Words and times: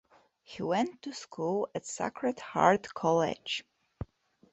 He 0.41 0.63
went 0.63 1.03
to 1.03 1.13
school 1.13 1.69
at 1.75 1.85
Sacred 1.85 2.39
Heart 2.39 2.91
College. 2.91 3.63